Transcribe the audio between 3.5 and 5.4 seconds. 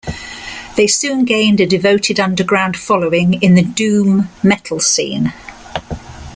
the doom metal scene.